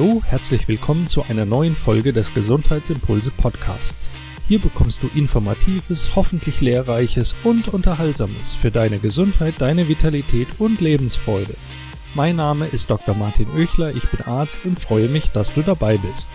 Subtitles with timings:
[0.00, 4.08] Hallo, herzlich willkommen zu einer neuen Folge des Gesundheitsimpulse Podcasts.
[4.48, 11.54] Hier bekommst du informatives, hoffentlich lehrreiches und unterhaltsames für deine Gesundheit, deine Vitalität und Lebensfreude.
[12.14, 13.14] Mein Name ist Dr.
[13.14, 16.30] Martin Oechler, ich bin Arzt und freue mich, dass du dabei bist.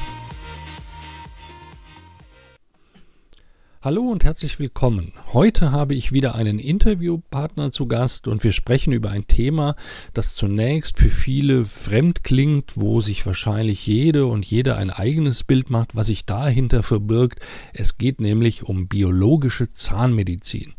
[3.85, 5.13] Hallo und herzlich willkommen.
[5.31, 9.75] Heute habe ich wieder einen Interviewpartner zu Gast und wir sprechen über ein Thema,
[10.15, 15.69] das zunächst für viele fremd klingt, wo sich wahrscheinlich jede und jeder ein eigenes Bild
[15.69, 17.41] macht, was sich dahinter verbirgt.
[17.73, 20.73] Es geht nämlich um biologische Zahnmedizin.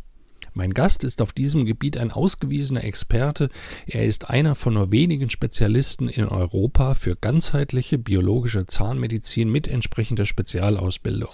[0.53, 3.51] Mein Gast ist auf diesem Gebiet ein ausgewiesener Experte.
[3.87, 10.27] Er ist einer von nur wenigen Spezialisten in Europa für ganzheitliche biologische Zahnmedizin mit entsprechender
[10.27, 11.31] Spezialausbildung.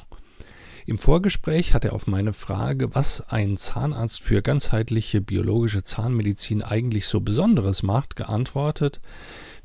[0.84, 7.06] Im Vorgespräch hat er auf meine Frage, was ein Zahnarzt für ganzheitliche biologische Zahnmedizin eigentlich
[7.06, 9.00] so Besonderes macht, geantwortet,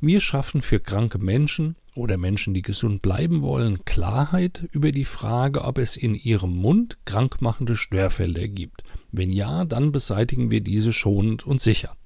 [0.00, 5.64] wir schaffen für kranke Menschen oder Menschen, die gesund bleiben wollen, Klarheit über die Frage,
[5.64, 8.84] ob es in ihrem Mund krankmachende Störfelder gibt.
[9.10, 11.96] Wenn ja, dann beseitigen wir diese schonend und sicher.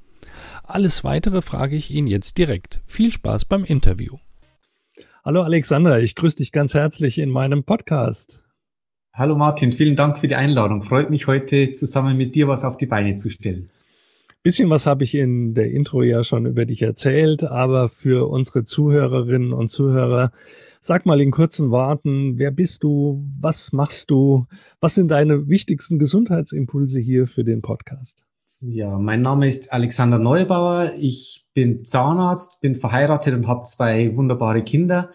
[0.62, 2.80] Alles weitere frage ich ihn jetzt direkt.
[2.86, 4.16] Viel Spaß beim Interview.
[5.22, 8.41] Hallo Alexander, ich grüße dich ganz herzlich in meinem Podcast.
[9.14, 10.82] Hallo Martin, vielen Dank für die Einladung.
[10.82, 13.68] Freut mich heute zusammen mit dir was auf die Beine zu stellen.
[14.42, 18.64] Bisschen was habe ich in der Intro ja schon über dich erzählt, aber für unsere
[18.64, 20.32] Zuhörerinnen und Zuhörer,
[20.80, 24.46] sag mal in kurzen Worten, wer bist du, was machst du,
[24.80, 28.24] was sind deine wichtigsten Gesundheitsimpulse hier für den Podcast?
[28.60, 34.62] Ja, mein Name ist Alexander Neubauer, ich bin Zahnarzt, bin verheiratet und habe zwei wunderbare
[34.62, 35.10] Kinder.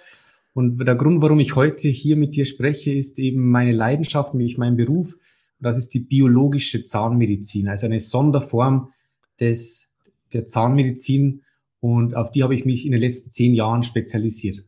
[0.57, 4.57] Und der Grund, warum ich heute hier mit dir spreche, ist eben meine Leidenschaft, nämlich
[4.57, 5.15] mein Beruf.
[5.59, 8.91] Das ist die biologische Zahnmedizin, also eine Sonderform
[9.39, 9.93] des,
[10.33, 11.43] der Zahnmedizin.
[11.79, 14.65] Und auf die habe ich mich in den letzten zehn Jahren spezialisiert.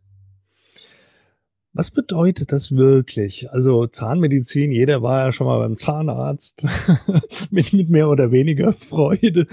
[1.74, 3.50] Was bedeutet das wirklich?
[3.50, 6.68] Also Zahnmedizin, jeder war ja schon mal beim Zahnarzt
[7.50, 9.48] mit, mit mehr oder weniger Freude.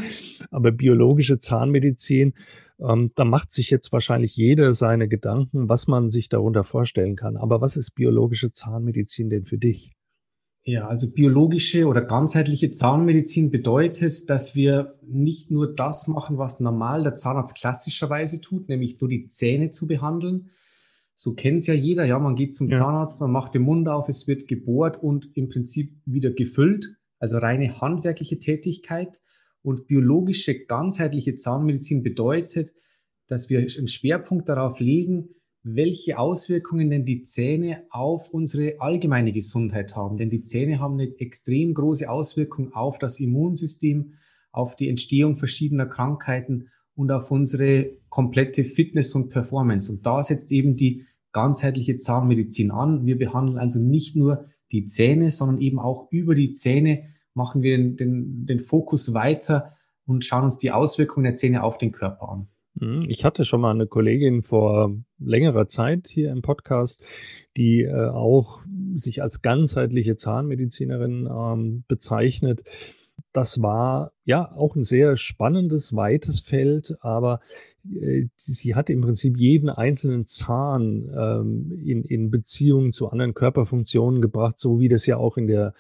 [0.51, 2.35] Aber biologische Zahnmedizin,
[2.79, 7.37] ähm, da macht sich jetzt wahrscheinlich jeder seine Gedanken, was man sich darunter vorstellen kann.
[7.37, 9.93] Aber was ist biologische Zahnmedizin denn für dich?
[10.69, 17.05] Ja, also biologische oder ganzheitliche Zahnmedizin bedeutet, dass wir nicht nur das machen, was normal
[17.05, 20.51] der Zahnarzt klassischerweise tut, nämlich nur die Zähne zu behandeln.
[21.15, 22.05] So kennt es ja jeder.
[22.05, 22.79] Ja, man geht zum ja.
[22.79, 26.97] Zahnarzt, man macht den Mund auf, es wird gebohrt und im Prinzip wieder gefüllt.
[27.21, 29.21] Also reine handwerkliche Tätigkeit.
[29.67, 32.73] Und biologische, ganzheitliche Zahnmedizin bedeutet,
[33.27, 35.31] dass wir einen Schwerpunkt darauf legen,
[35.65, 40.19] welche Auswirkungen denn die Zähne auf unsere allgemeine Gesundheit haben.
[40.19, 44.13] Denn die Zähne haben eine extrem große Auswirkung auf das Immunsystem,
[44.53, 49.91] auf die Entstehung verschiedener Krankheiten und auf unsere komplette Fitness und Performance.
[49.91, 53.05] Und da setzt eben die ganzheitliche Zahnmedizin an.
[53.05, 57.77] Wir behandeln also nicht nur die Zähne, sondern eben auch über die Zähne machen wir
[57.77, 59.77] den, den, den Fokus weiter
[60.07, 62.49] und schauen uns die Auswirkungen der Zähne auf den Körper an.
[62.75, 63.01] Mhm.
[63.09, 67.05] Ich hatte schon mal eine Kollegin vor längerer Zeit hier im Podcast,
[67.57, 68.65] die äh, auch
[68.95, 72.63] sich als ganzheitliche Zahnmedizinerin ähm, bezeichnet.
[73.33, 77.41] Das war ja auch ein sehr spannendes, weites Feld, aber
[77.85, 84.21] äh, sie hat im Prinzip jeden einzelnen Zahn ähm, in, in Beziehung zu anderen Körperfunktionen
[84.21, 85.75] gebracht, so wie das ja auch in der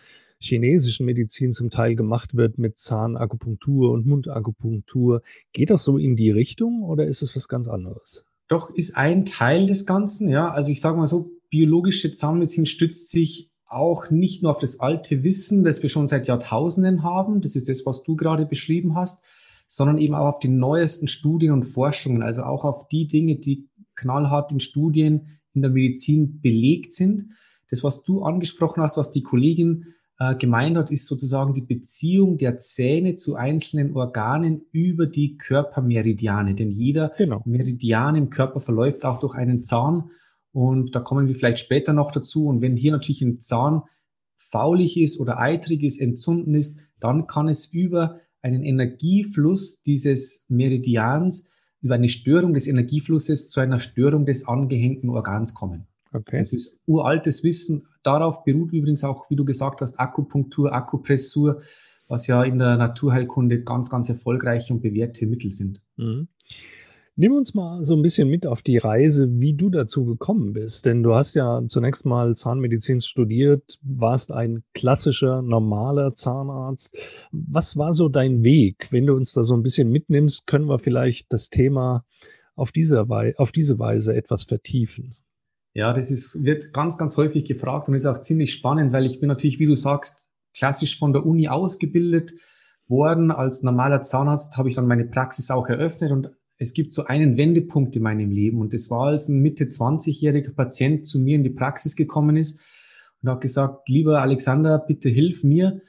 [0.46, 5.22] chinesischen Medizin zum Teil gemacht wird mit Zahnakupunktur und Mundakupunktur.
[5.52, 8.24] Geht das so in die Richtung oder ist es was ganz anderes?
[8.48, 10.50] Doch, ist ein Teil des Ganzen, ja.
[10.50, 15.24] Also ich sage mal so, biologische Zahnmedizin stützt sich auch nicht nur auf das alte
[15.24, 19.24] Wissen, das wir schon seit Jahrtausenden haben, das ist das, was du gerade beschrieben hast,
[19.66, 23.68] sondern eben auch auf die neuesten Studien und Forschungen, also auch auf die Dinge, die
[23.96, 27.30] knallhart in Studien in der Medizin belegt sind.
[27.70, 29.94] Das, was du angesprochen hast, was die Kollegin
[30.38, 36.54] gemeint hat, ist sozusagen die Beziehung der Zähne zu einzelnen Organen über die Körpermeridiane.
[36.54, 37.42] Denn jeder genau.
[37.44, 40.10] Meridian im Körper verläuft auch durch einen Zahn.
[40.52, 42.46] Und da kommen wir vielleicht später noch dazu.
[42.46, 43.82] Und wenn hier natürlich ein Zahn
[44.36, 51.50] faulig ist oder eitrig ist, entzünden ist, dann kann es über einen Energiefluss dieses Meridians,
[51.82, 55.86] über eine Störung des Energieflusses zu einer Störung des angehängten Organs kommen.
[56.16, 56.38] Okay.
[56.38, 57.86] Das ist uraltes Wissen.
[58.02, 61.60] Darauf beruht übrigens auch, wie du gesagt hast, Akupunktur, Akupressur,
[62.08, 65.80] was ja in der Naturheilkunde ganz, ganz erfolgreiche und bewährte Mittel sind.
[65.96, 66.28] Mhm.
[67.18, 70.84] Nimm uns mal so ein bisschen mit auf die Reise, wie du dazu gekommen bist.
[70.84, 77.28] Denn du hast ja zunächst mal Zahnmedizin studiert, warst ein klassischer, normaler Zahnarzt.
[77.32, 78.88] Was war so dein Weg?
[78.90, 82.04] Wenn du uns da so ein bisschen mitnimmst, können wir vielleicht das Thema
[82.54, 85.16] auf diese, Wei auf diese Weise etwas vertiefen?
[85.76, 89.20] Ja, das ist, wird ganz, ganz häufig gefragt und ist auch ziemlich spannend, weil ich
[89.20, 92.32] bin natürlich, wie du sagst, klassisch von der Uni ausgebildet
[92.88, 93.30] worden.
[93.30, 97.36] Als normaler Zahnarzt habe ich dann meine Praxis auch eröffnet und es gibt so einen
[97.36, 101.44] Wendepunkt in meinem Leben und das war, als ein Mitte 20-jähriger Patient zu mir in
[101.44, 102.58] die Praxis gekommen ist
[103.20, 105.82] und hat gesagt, lieber Alexander, bitte hilf mir.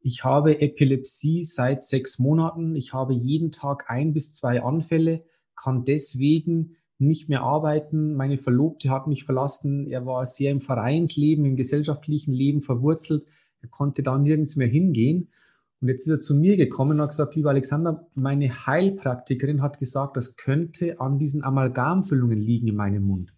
[0.00, 2.74] Ich habe Epilepsie seit sechs Monaten.
[2.74, 8.14] Ich habe jeden Tag ein bis zwei Anfälle, kann deswegen nicht mehr arbeiten.
[8.14, 9.86] Meine Verlobte hat mich verlassen.
[9.86, 13.24] Er war sehr im Vereinsleben, im gesellschaftlichen Leben verwurzelt.
[13.60, 15.28] Er konnte da nirgends mehr hingehen.
[15.80, 19.78] Und jetzt ist er zu mir gekommen und hat gesagt, lieber Alexander, meine Heilpraktikerin hat
[19.78, 23.34] gesagt, das könnte an diesen Amalgamfüllungen liegen in meinem Mund.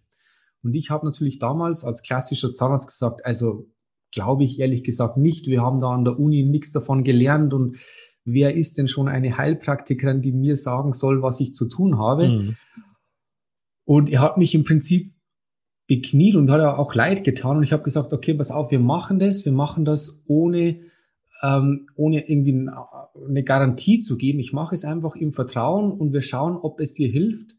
[0.63, 3.67] Und ich habe natürlich damals als klassischer Zahnarzt gesagt, also
[4.11, 5.47] glaube ich ehrlich gesagt nicht.
[5.47, 7.77] Wir haben da an der Uni nichts davon gelernt und
[8.25, 12.29] wer ist denn schon eine Heilpraktikerin, die mir sagen soll, was ich zu tun habe?
[12.29, 12.55] Mhm.
[13.89, 15.15] Und er hat mich im Prinzip
[15.87, 17.57] bekniet und hat auch leid getan.
[17.57, 20.81] Und ich habe gesagt, okay, pass auf, wir machen das, wir machen das ohne,
[21.41, 22.69] ähm, ohne irgendwie
[23.27, 24.37] eine Garantie zu geben.
[24.37, 27.55] Ich mache es einfach im Vertrauen und wir schauen, ob es dir hilft.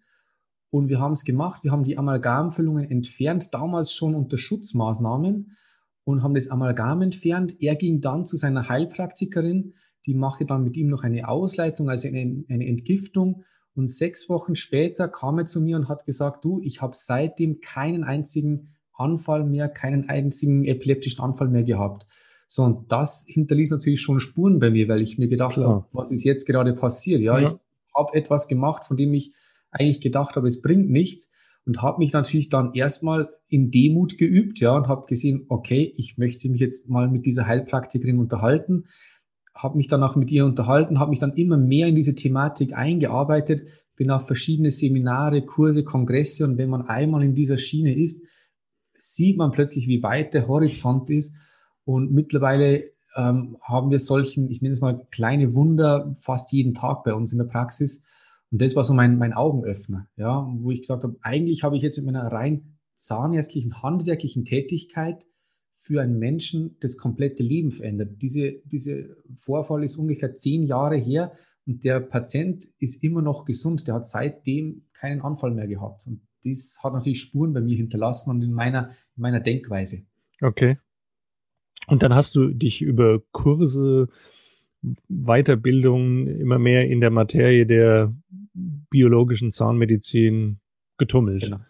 [0.71, 1.65] Und wir haben es gemacht.
[1.65, 5.57] Wir haben die Amalgamfüllungen entfernt, damals schon unter Schutzmaßnahmen
[6.05, 7.57] und haben das Amalgam entfernt.
[7.59, 9.75] Er ging dann zu seiner Heilpraktikerin,
[10.07, 13.43] die machte dann mit ihm noch eine Ausleitung, also eine, eine Entgiftung.
[13.75, 17.61] Und sechs Wochen später kam er zu mir und hat gesagt, du, ich habe seitdem
[17.61, 22.07] keinen einzigen Anfall mehr, keinen einzigen epileptischen Anfall mehr gehabt.
[22.47, 26.11] So, und das hinterließ natürlich schon Spuren bei mir, weil ich mir gedacht habe, was
[26.11, 27.21] ist jetzt gerade passiert?
[27.21, 27.49] Ja, ja.
[27.49, 27.55] ich
[27.97, 29.35] habe etwas gemacht, von dem ich
[29.71, 31.31] eigentlich gedacht habe, es bringt nichts
[31.65, 36.19] und habe mich natürlich dann erstmal in Demut geübt, ja, und habe gesehen, okay, ich
[36.19, 38.87] möchte mich jetzt mal mit dieser Heilpraktikerin unterhalten
[39.63, 42.75] habe mich dann auch mit ihr unterhalten, habe mich dann immer mehr in diese Thematik
[42.75, 43.63] eingearbeitet,
[43.97, 48.25] bin auf verschiedene Seminare, Kurse, Kongresse und wenn man einmal in dieser Schiene ist,
[48.97, 51.37] sieht man plötzlich, wie weit der Horizont ist.
[51.85, 52.85] Und mittlerweile
[53.17, 57.33] ähm, haben wir solchen, ich nenne es mal kleine Wunder fast jeden Tag bei uns
[57.33, 58.05] in der Praxis.
[58.51, 61.83] Und das war so mein, mein Augenöffner, ja, wo ich gesagt habe, eigentlich habe ich
[61.83, 65.25] jetzt mit meiner rein zahnärztlichen, handwerklichen Tätigkeit
[65.81, 68.21] für einen Menschen das komplette Leben verändert.
[68.21, 71.33] Diese, diese Vorfall ist ungefähr zehn Jahre her
[71.67, 73.89] und der Patient ist immer noch gesund.
[73.89, 76.07] Der hat seitdem keinen Anfall mehr gehabt.
[76.07, 80.03] Und dies hat natürlich Spuren bei mir hinterlassen und in meiner, in meiner Denkweise.
[80.43, 80.77] Okay.
[81.87, 84.09] Und dann hast du dich über Kurse,
[85.09, 88.15] Weiterbildung immer mehr in der Materie der
[88.53, 90.61] biologischen Zahnmedizin
[90.99, 91.45] getummelt.
[91.45, 91.61] Genau.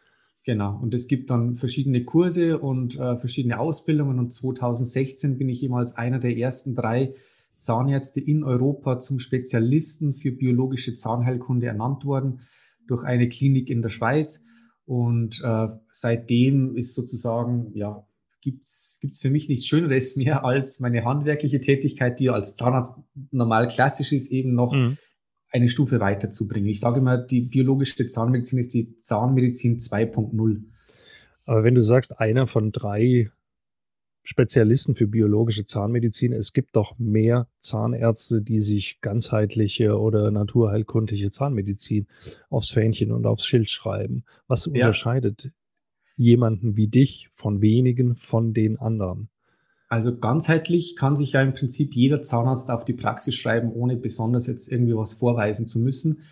[0.44, 4.18] Genau, und es gibt dann verschiedene Kurse und äh, verschiedene Ausbildungen.
[4.18, 7.14] Und 2016 bin ich eben als einer der ersten drei
[7.58, 12.40] Zahnärzte in Europa zum Spezialisten für biologische Zahnheilkunde ernannt worden
[12.86, 14.42] durch eine Klinik in der Schweiz.
[14.86, 18.06] Und äh, seitdem ist sozusagen, ja,
[18.40, 22.94] gibt's gibt's für mich nichts Schöneres mehr als meine handwerkliche Tätigkeit, die als Zahnarzt
[23.30, 24.96] normal klassisch ist, eben noch mhm
[25.50, 26.68] eine Stufe weiterzubringen.
[26.68, 30.62] Ich sage immer, die biologische Zahnmedizin ist die Zahnmedizin 2.0.
[31.44, 33.30] Aber wenn du sagst, einer von drei
[34.22, 42.06] Spezialisten für biologische Zahnmedizin, es gibt doch mehr Zahnärzte, die sich ganzheitliche oder naturheilkundliche Zahnmedizin
[42.50, 44.24] aufs Fähnchen und aufs Schild schreiben.
[44.46, 44.72] Was ja.
[44.72, 45.50] unterscheidet
[46.16, 49.30] jemanden wie dich von wenigen von den anderen?
[49.90, 54.46] Also ganzheitlich kann sich ja im Prinzip jeder Zahnarzt auf die Praxis schreiben, ohne besonders
[54.46, 56.22] jetzt irgendwie was vorweisen zu müssen.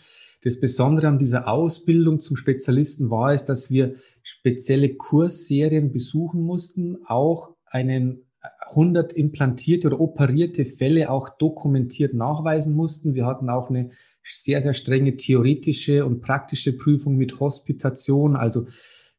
[0.44, 6.98] Das Besondere an dieser Ausbildung zum Spezialisten war es, dass wir spezielle Kursserien besuchen mussten,
[7.04, 8.28] auch einen
[8.68, 13.14] 100 implantierte oder operierte Fälle auch dokumentiert nachweisen mussten.
[13.14, 13.90] Wir hatten auch eine
[14.22, 18.36] sehr, sehr strenge theoretische und praktische Prüfung mit Hospitation.
[18.36, 18.68] Also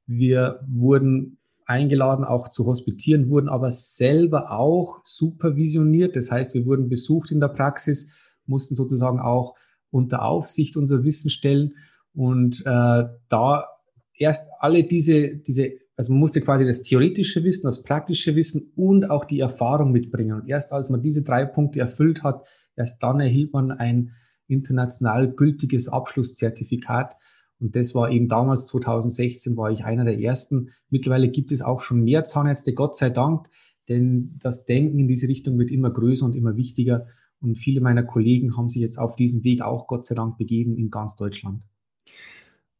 [0.05, 1.38] wir wurden
[1.69, 6.15] eingeladen, auch zu hospitieren, wurden aber selber auch supervisioniert.
[6.15, 8.11] Das heißt, wir wurden besucht in der Praxis,
[8.45, 9.55] mussten sozusagen auch
[9.91, 11.73] unter Aufsicht unser Wissen stellen
[12.13, 13.65] und äh, da
[14.15, 19.09] erst alle diese, diese, also man musste quasi das theoretische Wissen, das praktische Wissen und
[19.09, 20.41] auch die Erfahrung mitbringen.
[20.41, 24.11] Und erst als man diese drei Punkte erfüllt hat, erst dann erhielt man ein
[24.47, 27.15] international gültiges Abschlusszertifikat.
[27.59, 30.69] Und das war eben damals 2016 war ich einer der ersten.
[30.89, 33.49] Mittlerweile gibt es auch schon mehr Zahnärzte, Gott sei Dank,
[33.89, 37.07] denn das Denken in diese Richtung wird immer größer und immer wichtiger.
[37.41, 40.77] Und viele meiner Kollegen haben sich jetzt auf diesen Weg auch Gott sei Dank begeben
[40.77, 41.63] in ganz Deutschland.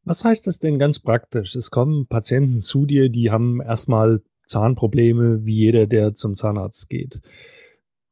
[0.04, 1.54] Was heißt das denn ganz praktisch?
[1.56, 7.20] Es kommen Patienten zu dir, die haben erstmal Zahnprobleme, wie jeder, der zum Zahnarzt geht.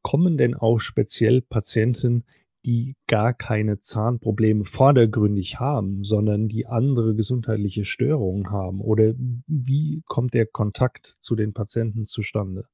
[0.01, 2.23] Kommen denn auch speziell Patienten,
[2.65, 8.81] die gar keine Zahnprobleme vordergründig haben, sondern die andere gesundheitliche Störungen haben?
[8.81, 9.13] Oder
[9.47, 12.65] wie kommt der Kontakt zu den Patienten zustande?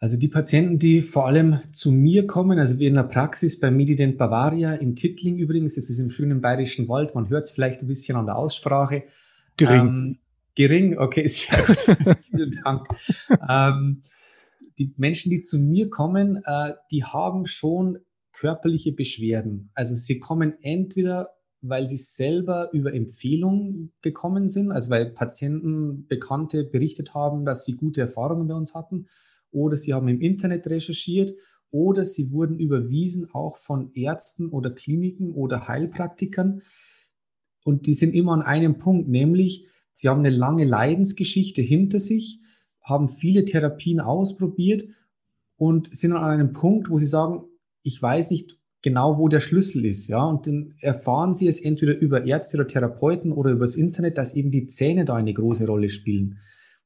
[0.00, 3.70] Also die Patienten, die vor allem zu mir kommen, also wir in der Praxis bei
[3.70, 7.80] Medident Bavaria in Tittling übrigens, das ist im schönen bayerischen Wald, man hört es vielleicht
[7.80, 9.04] ein bisschen an der Aussprache.
[9.56, 9.80] Gering.
[9.80, 10.18] Ähm,
[10.56, 12.18] gering, okay, sehr gut.
[12.18, 12.86] Vielen Dank.
[13.48, 14.02] ähm,
[14.78, 17.98] die Menschen, die zu mir kommen, äh, die haben schon
[18.34, 19.70] körperliche Beschwerden.
[19.74, 21.30] Also sie kommen entweder,
[21.62, 27.76] weil sie selber über Empfehlungen gekommen sind, also weil Patienten, Bekannte berichtet haben, dass sie
[27.76, 29.06] gute Erfahrungen bei uns hatten,
[29.50, 31.32] oder sie haben im Internet recherchiert,
[31.70, 36.62] oder sie wurden überwiesen auch von Ärzten oder Kliniken oder Heilpraktikern.
[37.64, 42.40] Und die sind immer an einem Punkt, nämlich sie haben eine lange Leidensgeschichte hinter sich,
[42.80, 44.84] haben viele Therapien ausprobiert
[45.56, 47.44] und sind an einem Punkt, wo sie sagen,
[47.84, 51.96] ich weiß nicht genau, wo der Schlüssel ist, ja, und dann erfahren sie es entweder
[51.96, 55.88] über Ärzte oder Therapeuten oder übers Internet, dass eben die Zähne da eine große Rolle
[55.88, 56.38] spielen.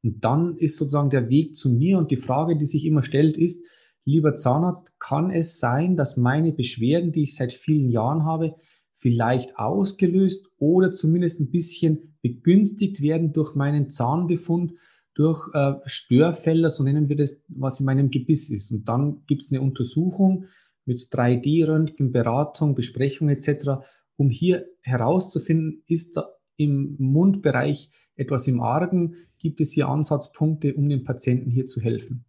[0.02, 3.36] Und dann ist sozusagen der Weg zu mir und die Frage, die sich immer stellt,
[3.36, 3.64] ist,
[4.04, 8.54] lieber Zahnarzt, kann es sein, dass meine Beschwerden, die ich seit vielen Jahren habe,
[8.94, 14.72] vielleicht ausgelöst oder zumindest ein bisschen begünstigt werden durch meinen Zahnbefund,
[15.14, 18.70] durch äh, Störfelder, so nennen wir das, was in meinem Gebiss ist.
[18.70, 20.44] Und dann gibt es eine Untersuchung
[20.88, 23.82] mit 3D-Röntgen, Beratung, Besprechung etc.,
[24.16, 30.88] um hier herauszufinden, ist da im Mundbereich etwas im Argen, gibt es hier Ansatzpunkte, um
[30.88, 32.24] dem Patienten hier zu helfen.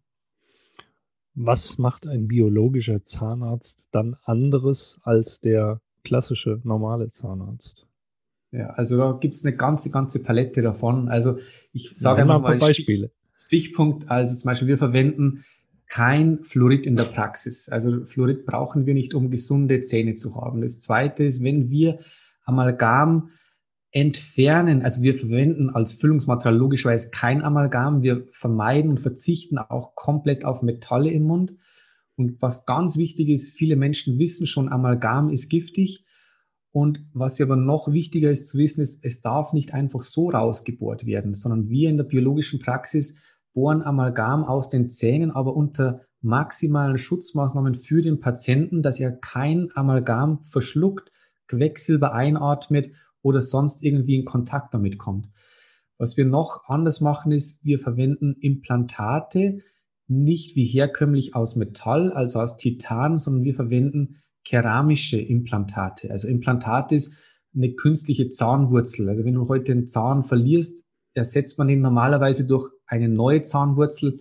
[1.34, 7.86] Was macht ein biologischer Zahnarzt dann anderes als der klassische normale Zahnarzt?
[8.52, 11.08] Ja, also da gibt es eine ganze, ganze Palette davon.
[11.08, 11.38] Also
[11.72, 13.10] ich sage ja, mal Beispiele.
[13.38, 15.44] Stichpunkt, also zum Beispiel wir verwenden
[15.90, 17.68] kein Fluorid in der Praxis.
[17.68, 20.62] Also Fluorid brauchen wir nicht, um gesunde Zähne zu haben.
[20.62, 21.98] Das zweite ist, wenn wir
[22.44, 23.30] Amalgam
[23.90, 30.44] entfernen, also wir verwenden als Füllungsmaterial logischerweise kein Amalgam, wir vermeiden und verzichten auch komplett
[30.44, 31.56] auf Metalle im Mund.
[32.14, 36.04] Und was ganz wichtig ist, viele Menschen wissen schon, Amalgam ist giftig.
[36.70, 41.04] Und was aber noch wichtiger ist zu wissen, ist, es darf nicht einfach so rausgebohrt
[41.04, 43.18] werden, sondern wir in der biologischen Praxis
[43.52, 49.70] bohren Amalgam aus den Zähnen, aber unter maximalen Schutzmaßnahmen für den Patienten, dass er kein
[49.74, 51.10] Amalgam verschluckt,
[51.48, 52.92] Quecksilber einatmet
[53.22, 55.28] oder sonst irgendwie in Kontakt damit kommt.
[55.98, 59.60] Was wir noch anders machen, ist, wir verwenden Implantate
[60.08, 66.10] nicht wie herkömmlich aus Metall, also aus Titan, sondern wir verwenden keramische Implantate.
[66.10, 67.18] Also Implantat ist
[67.54, 69.08] eine künstliche Zahnwurzel.
[69.08, 74.20] Also wenn du heute einen Zahn verlierst, ersetzt man ihn normalerweise durch eine neue Zahnwurzel.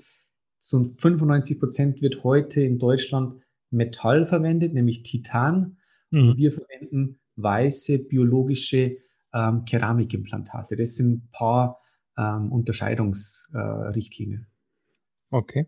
[0.57, 5.77] Zu 95 Prozent wird heute in Deutschland Metall verwendet, nämlich Titan.
[6.11, 6.37] Mhm.
[6.37, 8.97] wir verwenden weiße biologische
[9.33, 10.75] ähm, Keramikimplantate.
[10.75, 11.79] Das sind ein paar
[12.17, 14.47] ähm, Unterscheidungsrichtlinien.
[15.31, 15.67] Äh, okay.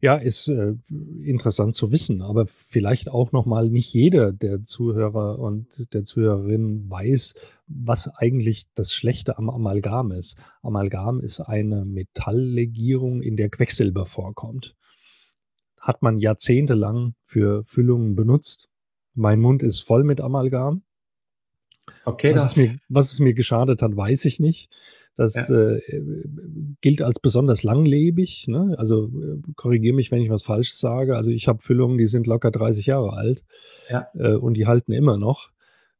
[0.00, 0.74] Ja, ist äh,
[1.24, 7.36] interessant zu wissen, aber vielleicht auch nochmal nicht jeder der Zuhörer und der Zuhörerin weiß,
[7.66, 10.42] was eigentlich das Schlechte am Amalgam ist.
[10.62, 14.74] Amalgam ist eine Metalllegierung, in der Quecksilber vorkommt.
[15.80, 18.68] Hat man jahrzehntelang für Füllungen benutzt.
[19.14, 20.82] Mein Mund ist voll mit Amalgam.
[22.04, 24.70] Okay, was, es mir, was es mir geschadet hat, weiß ich nicht.
[25.16, 25.70] Das ja.
[25.70, 25.80] äh,
[26.80, 28.48] gilt als besonders langlebig.
[28.48, 28.74] Ne?
[28.78, 31.16] Also äh, korrigiere mich, wenn ich was Falsches sage.
[31.16, 33.44] Also ich habe Füllungen, die sind locker 30 Jahre alt
[33.88, 34.08] ja.
[34.14, 35.50] äh, und die halten immer noch.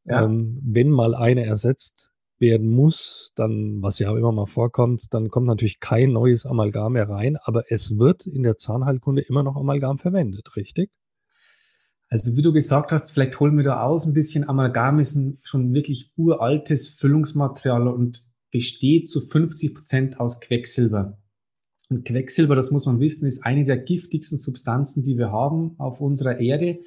[0.05, 0.25] Ja.
[0.25, 5.47] Ähm, wenn mal eine ersetzt werden muss, dann, was ja immer mal vorkommt, dann kommt
[5.47, 9.99] natürlich kein neues Amalgam mehr rein, aber es wird in der Zahnheilkunde immer noch Amalgam
[9.99, 10.91] verwendet, richtig?
[12.09, 14.49] Also wie du gesagt hast, vielleicht holen wir da aus ein bisschen.
[14.49, 21.19] Amalgam ist ein schon wirklich uraltes Füllungsmaterial und besteht zu 50 Prozent aus Quecksilber.
[21.91, 26.01] Und Quecksilber, das muss man wissen, ist eine der giftigsten Substanzen, die wir haben auf
[26.01, 26.79] unserer Erde.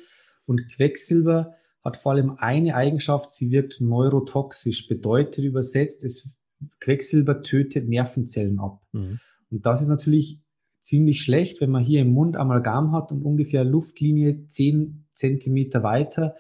[0.45, 1.56] Und Quecksilber
[1.87, 4.87] hat vor allem eine Eigenschaft, sie wirkt neurotoxisch.
[4.87, 6.35] Bedeutet übersetzt, es,
[6.81, 8.81] Quecksilber tötet Nervenzellen ab.
[8.91, 9.19] Mhm.
[9.49, 10.41] Und das ist natürlich
[10.81, 16.35] ziemlich schlecht, wenn man hier im Mund Amalgam hat und ungefähr Luftlinie 10 Zentimeter weiter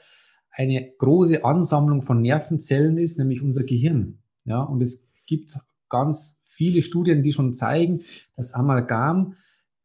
[0.51, 4.19] eine große Ansammlung von Nervenzellen ist, nämlich unser Gehirn.
[4.43, 8.01] Ja, und es gibt ganz viele Studien, die schon zeigen,
[8.35, 9.35] dass Amalgam,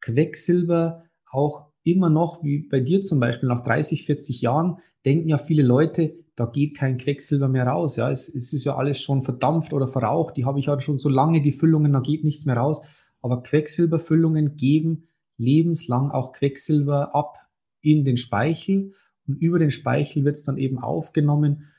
[0.01, 5.37] Quecksilber auch immer noch, wie bei dir zum Beispiel, nach 30, 40 Jahren, denken ja
[5.37, 7.95] viele Leute, da geht kein Quecksilber mehr raus.
[7.95, 10.35] Ja, es, es ist ja alles schon verdampft oder verraucht.
[10.37, 12.83] Die habe ich ja schon so lange, die Füllungen, da geht nichts mehr raus.
[13.21, 15.07] Aber Quecksilberfüllungen geben
[15.37, 17.37] lebenslang auch Quecksilber ab
[17.81, 18.93] in den Speichel
[19.27, 21.69] und über den Speichel wird es dann eben aufgenommen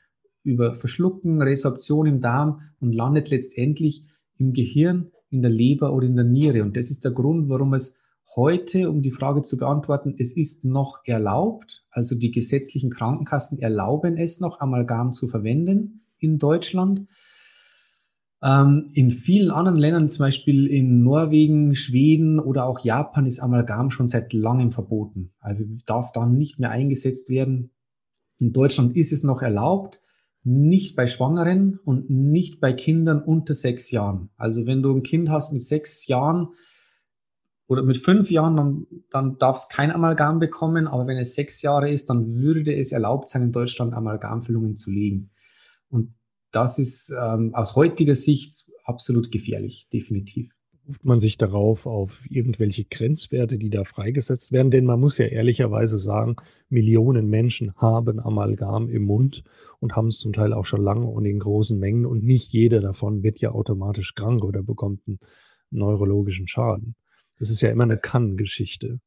[0.43, 4.03] über Verschlucken, Resorption im Darm und landet letztendlich
[4.37, 6.61] im Gehirn, in der Leber oder in der Niere.
[6.61, 7.99] Und das ist der Grund, warum es
[8.35, 14.17] heute, um die Frage zu beantworten, es ist noch erlaubt, also die gesetzlichen Krankenkassen erlauben
[14.17, 17.07] es noch, Amalgam zu verwenden in Deutschland.
[18.43, 23.89] Ähm, in vielen anderen Ländern, zum Beispiel in Norwegen, Schweden oder auch Japan, ist Amalgam
[23.89, 25.31] schon seit langem verboten.
[25.39, 27.71] Also darf dann nicht mehr eingesetzt werden.
[28.39, 30.01] In Deutschland ist es noch erlaubt,
[30.43, 34.29] nicht bei Schwangeren und nicht bei Kindern unter sechs Jahren.
[34.37, 36.49] Also wenn du ein Kind hast mit sechs Jahren
[37.67, 41.61] oder mit fünf Jahren, dann, dann darf es kein Amalgam bekommen, aber wenn es sechs
[41.61, 45.31] Jahre ist, dann würde es erlaubt sein, in Deutschland Amalgamfüllungen zu legen.
[45.89, 46.13] Und
[46.51, 50.51] das ist ähm, aus heutiger Sicht absolut gefährlich, definitiv.
[50.87, 54.69] Ruft man sich darauf auf irgendwelche Grenzwerte, die da freigesetzt werden?
[54.69, 56.35] Denn man muss ja ehrlicherweise sagen,
[56.69, 59.43] Millionen Menschen haben Amalgam im Mund
[59.79, 62.81] und haben es zum Teil auch schon lange und in großen Mengen und nicht jeder
[62.81, 65.17] davon wird ja automatisch krank oder bekommt einen
[65.71, 66.95] neurologischen Schaden.
[67.39, 68.99] Das ist ja immer eine Kann-Geschichte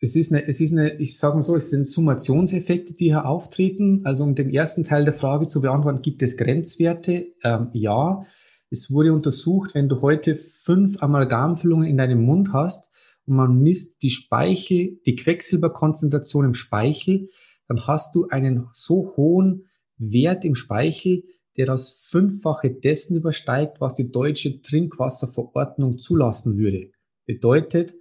[0.00, 3.26] es ist eine, es ist eine, ich sage mal so, es sind Summationseffekte, die hier
[3.26, 4.00] auftreten.
[4.04, 7.34] Also um den ersten Teil der Frage zu beantworten, gibt es Grenzwerte?
[7.42, 8.24] Ähm, ja.
[8.70, 12.88] Es wurde untersucht, wenn du heute fünf Amalgamfüllungen in deinem Mund hast
[13.26, 17.28] und man misst die Speichel, die Quecksilberkonzentration im Speichel,
[17.68, 19.66] dann hast du einen so hohen
[19.98, 21.24] Wert im Speichel,
[21.56, 26.92] der das Fünffache dessen übersteigt, was die deutsche Trinkwasserverordnung zulassen würde.
[27.32, 27.94] Bedeutet,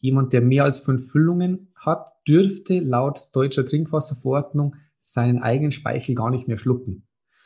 [0.00, 6.30] Jemand, der mehr als fünf Füllungen hat, dürfte laut deutscher Trinkwasserverordnung seinen eigenen Speichel gar
[6.30, 7.04] nicht mehr schlucken.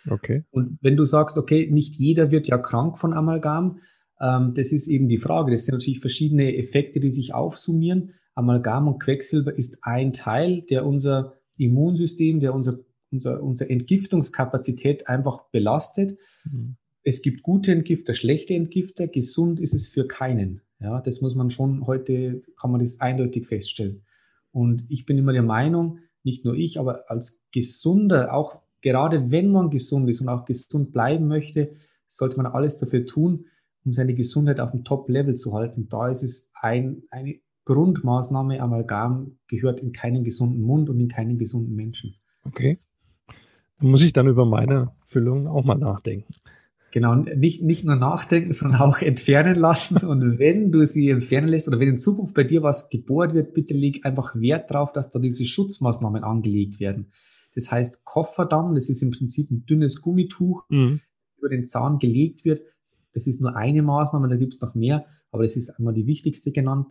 [0.09, 0.45] Okay.
[0.51, 3.79] Und wenn du sagst, okay, nicht jeder wird ja krank von Amalgam,
[4.21, 5.53] ähm, das ist eben die Frage.
[5.53, 8.15] Das sind natürlich verschiedene Effekte, die sich aufsummieren.
[8.35, 15.45] Amalgam und Quecksilber ist ein Teil, der unser Immunsystem, der unser, unser, unsere Entgiftungskapazität einfach
[15.51, 16.19] belastet.
[16.45, 16.77] Mhm.
[17.05, 19.07] Es gibt gute Entgifter, schlechte Entgifter.
[19.07, 20.63] Gesund ist es für keinen.
[20.83, 24.03] Ja, das muss man schon heute, kann man das eindeutig feststellen.
[24.51, 29.51] Und ich bin immer der Meinung, nicht nur ich, aber als Gesunder, auch gerade wenn
[29.51, 31.73] man gesund ist und auch gesund bleiben möchte,
[32.07, 33.47] sollte man alles dafür tun,
[33.85, 35.89] um seine Gesundheit auf dem Top-Level zu halten.
[35.89, 41.39] Da ist es ein, eine Grundmaßnahme, Amalgam gehört in keinen gesunden Mund und in keinen
[41.39, 42.17] gesunden Menschen.
[42.45, 42.79] Okay.
[43.79, 46.35] Dann muss ich dann über meine Füllung auch mal nachdenken.
[46.93, 49.97] Genau, nicht, nicht nur nachdenken, sondern auch entfernen lassen.
[50.07, 53.55] Und wenn du sie entfernen lässt oder wenn in Zukunft bei dir was gebohrt wird,
[53.55, 57.11] bitte leg einfach Wert drauf, dass da diese Schutzmaßnahmen angelegt werden.
[57.55, 61.01] Das heißt, Kofferdamm, das ist im Prinzip ein dünnes Gummituch, mhm.
[61.39, 62.63] über den Zahn gelegt wird.
[63.15, 66.07] Das ist nur eine Maßnahme, da gibt es noch mehr, aber das ist einmal die
[66.07, 66.87] wichtigste genannt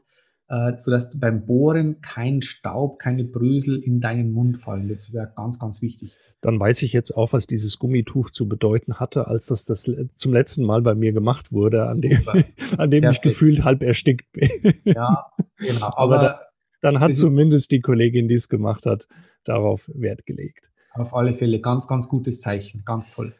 [0.51, 4.89] äh, sodass beim Bohren kein Staub, keine Brösel in deinen Mund fallen.
[4.89, 6.17] Das wäre ganz, ganz wichtig.
[6.41, 10.33] Dann weiß ich jetzt auch, was dieses Gummituch zu bedeuten hatte, als das, das zum
[10.33, 12.19] letzten Mal bei mir gemacht wurde, an dem,
[12.77, 14.49] an dem ich gefühlt halb erstickt bin.
[14.83, 15.85] Ja, genau.
[15.95, 16.41] Aber, Aber da,
[16.81, 19.07] dann hat zumindest die Kollegin, die es gemacht hat,
[19.45, 20.69] darauf Wert gelegt.
[20.93, 22.83] Auf alle Fälle ganz, ganz gutes Zeichen.
[22.83, 23.33] Ganz toll.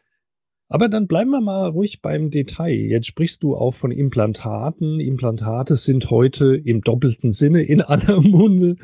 [0.71, 2.71] Aber dann bleiben wir mal ruhig beim Detail.
[2.71, 5.01] Jetzt sprichst du auch von Implantaten.
[5.01, 8.77] Implantate sind heute im doppelten Sinne in aller Munde.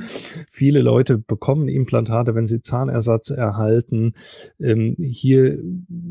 [0.51, 4.15] Viele Leute bekommen Implantate, wenn sie Zahnersatz erhalten.
[4.59, 5.63] Ähm, hier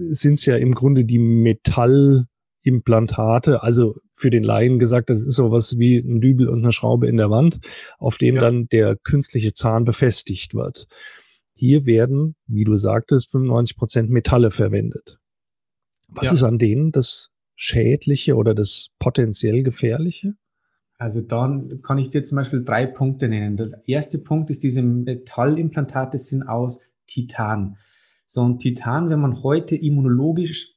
[0.08, 5.78] sind es ja im Grunde die Metallimplantate, also für den Laien gesagt, das ist sowas
[5.78, 7.58] wie ein Dübel und eine Schraube in der Wand,
[7.98, 8.40] auf dem ja.
[8.40, 10.86] dann der künstliche Zahn befestigt wird.
[11.52, 15.18] Hier werden, wie du sagtest, 95 Prozent Metalle verwendet.
[16.09, 16.33] Was ja.
[16.35, 20.35] ist an denen das Schädliche oder das potenziell Gefährliche?
[20.99, 23.57] Also dann kann ich dir zum Beispiel drei Punkte nennen.
[23.57, 27.77] Der erste Punkt ist, diese Metallimplantate sind aus Titan.
[28.25, 30.75] So ein Titan, wenn man heute immunologisch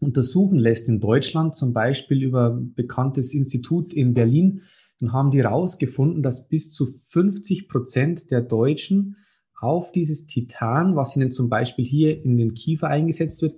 [0.00, 4.62] untersuchen lässt in Deutschland, zum Beispiel über ein bekanntes Institut in Berlin,
[4.98, 9.16] dann haben die herausgefunden, dass bis zu 50 Prozent der Deutschen
[9.58, 13.54] auf dieses Titan, was ihnen zum Beispiel hier in den Kiefer eingesetzt wird,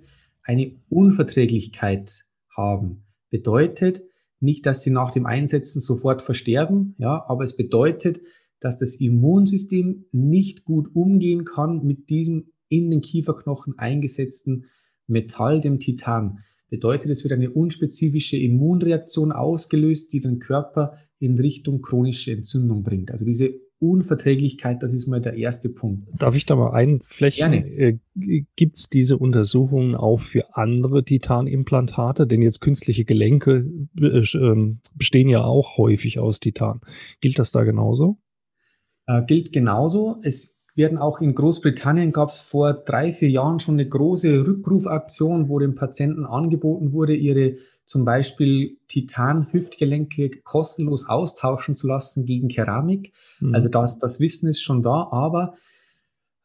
[0.49, 2.25] eine Unverträglichkeit
[2.57, 3.03] haben.
[3.29, 4.01] Bedeutet
[4.39, 8.19] nicht, dass sie nach dem Einsetzen sofort versterben, ja, aber es bedeutet,
[8.59, 14.65] dass das Immunsystem nicht gut umgehen kann mit diesem in den Kieferknochen eingesetzten
[15.05, 16.39] Metall, dem Titan.
[16.67, 23.11] Bedeutet, es wird eine unspezifische Immunreaktion ausgelöst, die den Körper in Richtung chronische Entzündung bringt.
[23.11, 26.07] Also diese Unverträglichkeit, das ist mal der erste Punkt.
[26.17, 27.53] Darf ich da mal einflächen?
[27.53, 27.97] Äh,
[28.55, 32.27] Gibt es diese Untersuchungen auch für andere Titanimplantate?
[32.27, 36.81] Denn jetzt künstliche Gelenke äh, ähm, bestehen ja auch häufig aus Titan.
[37.21, 38.17] Gilt das da genauso?
[39.07, 40.17] Äh, gilt genauso.
[40.23, 45.47] Es werden auch in Großbritannien gab es vor drei, vier Jahren schon eine große Rückrufaktion,
[45.47, 47.57] wo den Patienten angeboten wurde, ihre
[47.89, 53.13] zum Beispiel Titan-Hüftgelenke kostenlos austauschen zu lassen gegen Keramik.
[53.39, 53.55] Mhm.
[53.55, 55.55] Also das, das Wissen ist schon da, aber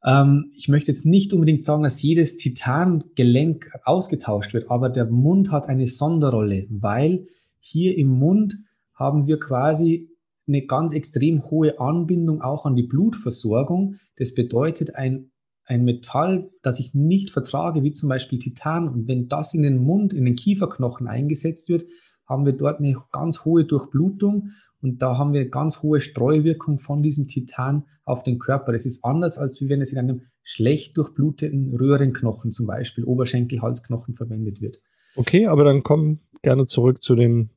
[0.02, 5.50] ähm, ich möchte jetzt nicht unbedingt sagen, dass jedes Titangelenk ausgetauscht wird, aber der Mund
[5.50, 7.26] hat eine Sonderrolle, weil
[7.60, 8.56] hier im Mund
[8.94, 10.08] haben wir quasi
[10.48, 13.96] eine ganz extrem hohe Anbindung auch an die Blutversorgung.
[14.16, 15.30] Das bedeutet, ein,
[15.66, 19.78] ein Metall, das ich nicht vertrage, wie zum Beispiel Titan, und wenn das in den
[19.78, 21.86] Mund, in den Kieferknochen eingesetzt wird,
[22.26, 24.50] haben wir dort eine ganz hohe Durchblutung
[24.80, 28.72] und da haben wir eine ganz hohe Streuwirkung von diesem Titan auf den Körper.
[28.72, 34.14] Das ist anders, als wenn es in einem schlecht durchbluteten Röhrenknochen, zum Beispiel Oberschenkel, Halsknochen
[34.14, 34.78] verwendet wird.
[35.16, 37.50] Okay, aber dann komm gerne zurück zu den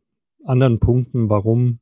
[0.46, 1.80] anderen Punkten, warum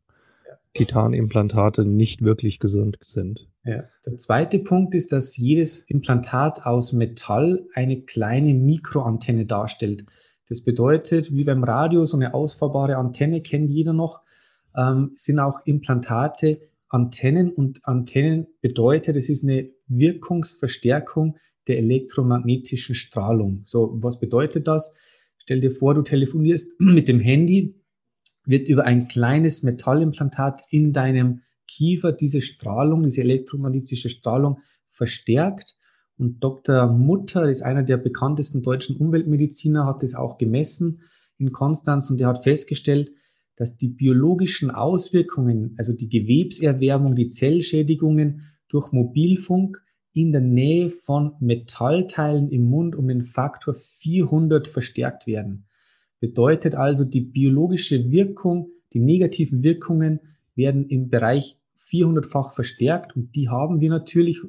[0.74, 3.48] Titanimplantate nicht wirklich gesund sind.
[3.66, 3.84] Ja.
[4.06, 10.06] Der zweite Punkt ist, dass jedes Implantat aus Metall eine kleine Mikroantenne darstellt.
[10.48, 14.22] Das bedeutet, wie beim Radio, so eine ausfahrbare Antenne kennt jeder noch,
[14.78, 23.64] ähm, sind auch Implantate Antennen und Antennen bedeutet, es ist eine Wirkungsverstärkung der elektromagnetischen Strahlung.
[23.66, 24.94] So, was bedeutet das?
[25.38, 27.82] Stell dir vor, du telefonierst mit dem Handy
[28.46, 34.60] wird über ein kleines Metallimplantat in deinem Kiefer diese Strahlung, diese elektromagnetische Strahlung
[34.92, 35.78] verstärkt.
[36.18, 36.88] Und Dr.
[36.88, 41.02] Mutter ist einer der bekanntesten deutschen Umweltmediziner, hat das auch gemessen
[41.38, 43.12] in Konstanz und er hat festgestellt,
[43.58, 49.82] dass die biologischen Auswirkungen, also die Gewebserwärmung, die Zellschädigungen durch Mobilfunk
[50.14, 55.66] in der Nähe von Metallteilen im Mund um den Faktor 400 verstärkt werden.
[56.20, 60.22] Bedeutet also, die biologische Wirkung, die negativen Wirkungen
[60.56, 61.58] werden im Bereich
[61.90, 64.42] 400-fach verstärkt und die haben wir natürlich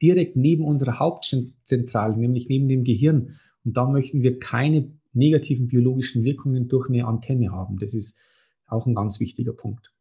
[0.00, 3.36] direkt neben unserer Hauptzentrale, nämlich neben dem Gehirn.
[3.64, 7.78] Und da möchten wir keine negativen biologischen Wirkungen durch eine Antenne haben.
[7.78, 8.18] Das ist
[8.66, 9.92] auch ein ganz wichtiger Punkt.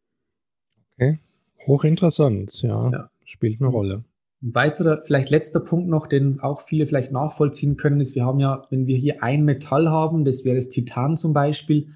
[0.96, 1.20] Okay,
[1.68, 3.12] hochinteressant, ja, ja.
[3.26, 4.04] spielt eine Rolle.
[4.42, 8.40] Ein weiterer, vielleicht letzter Punkt noch, den auch viele vielleicht nachvollziehen können, ist, wir haben
[8.40, 11.90] ja, wenn wir hier ein Metall haben, das wäre das Titan zum Beispiel,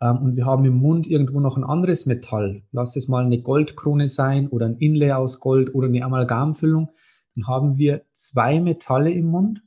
[0.00, 3.40] ähm, und wir haben im Mund irgendwo noch ein anderes Metall, lass es mal eine
[3.40, 6.90] Goldkrone sein oder ein Inlay aus Gold oder eine Amalgamfüllung,
[7.34, 9.62] dann haben wir zwei Metalle im Mund,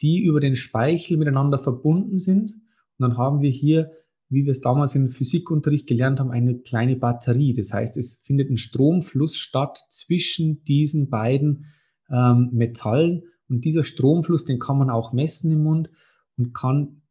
[0.00, 2.52] die über den Speichel miteinander verbunden sind.
[2.52, 3.90] Und dann haben wir hier
[4.30, 7.52] wie wir es damals im Physikunterricht gelernt haben, eine kleine Batterie.
[7.52, 11.66] Das heißt, es findet ein Stromfluss statt zwischen diesen beiden
[12.08, 13.24] ähm, Metallen.
[13.48, 15.90] Und dieser Stromfluss, den kann man auch messen im Mund
[16.38, 17.02] und kann,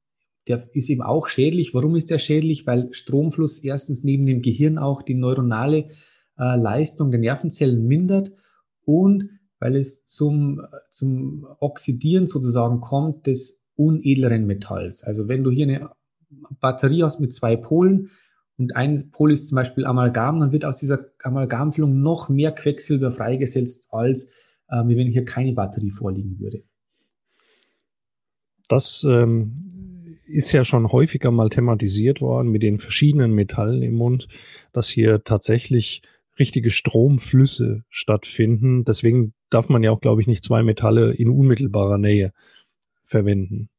[0.50, 1.74] der ist eben auch schädlich.
[1.76, 2.66] Warum ist der schädlich?
[2.66, 5.90] Weil Stromfluss erstens neben dem Gehirn auch die neuronale
[6.38, 8.32] äh, Leistung der Nervenzellen mindert
[8.84, 15.04] und weil es zum, zum Oxidieren sozusagen kommt des unedleren Metalls.
[15.04, 15.92] Also wenn du hier eine
[16.60, 18.10] Batterie hast mit zwei Polen
[18.58, 23.12] und ein Pol ist zum Beispiel Amalgam, dann wird aus dieser Amalgamfüllung noch mehr Quecksilber
[23.12, 24.32] freigesetzt, als
[24.70, 26.64] äh, wenn hier keine Batterie vorliegen würde.
[28.68, 29.56] Das ähm,
[30.30, 34.28] ist ja schon häufiger mal thematisiert worden mit den verschiedenen Metallen im Mund,
[34.72, 36.02] dass hier tatsächlich
[36.38, 38.86] richtige Stromflüsse stattfinden.
[38.86, 42.32] Deswegen darf man ja auch, glaube ich, nicht zwei Metalle in unmittelbarer Nähe
[43.04, 43.70] verwenden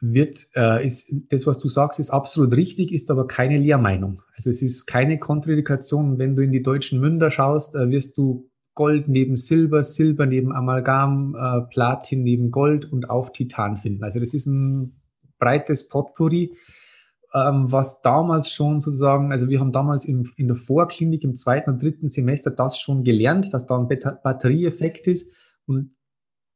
[0.00, 4.22] wird, äh, ist das, was du sagst, ist absolut richtig, ist aber keine Lehrmeinung.
[4.34, 6.18] Also es ist keine Kontraindikation.
[6.18, 10.52] Wenn du in die deutschen Münder schaust, äh, wirst du Gold neben Silber, Silber neben
[10.52, 14.04] Amalgam, äh, Platin neben Gold und auf Titan finden.
[14.04, 14.95] Also das ist ein
[15.38, 16.54] breites Potpourri,
[17.34, 21.70] ähm, was damals schon sozusagen, also wir haben damals im, in der Vorklinik im zweiten
[21.70, 25.32] und dritten Semester das schon gelernt, dass da ein Batterieeffekt ist.
[25.66, 25.92] Und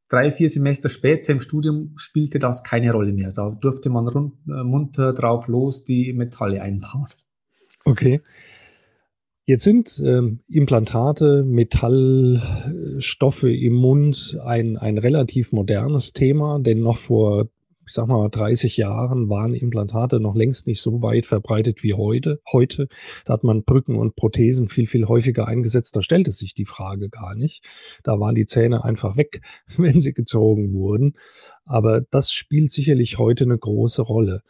[0.08, 3.32] drei, vier Semester später im Studium spielte das keine Rolle mehr.
[3.32, 7.08] Da durfte man rund, äh, munter drauf los die Metalle einbauen.
[7.84, 8.20] Okay.
[9.46, 17.48] Jetzt sind ähm, Implantate, Metallstoffe im Mund ein, ein relativ modernes Thema, denn noch vor
[17.90, 22.40] ich sag mal, 30 Jahren waren Implantate noch längst nicht so weit verbreitet wie heute.
[22.52, 22.86] Heute,
[23.24, 25.96] da hat man Brücken und Prothesen viel, viel häufiger eingesetzt.
[25.96, 27.66] Da stellte sich die Frage gar nicht.
[28.04, 29.40] Da waren die Zähne einfach weg,
[29.76, 31.14] wenn sie gezogen wurden.
[31.64, 34.42] Aber das spielt sicherlich heute eine große Rolle.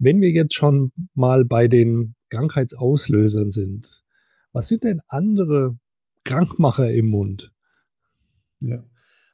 [0.00, 4.02] Wenn wir jetzt schon mal bei den Krankheitsauslösern sind,
[4.52, 5.78] was sind denn andere
[6.24, 7.52] Krankmacher im Mund?
[8.58, 8.82] Ja.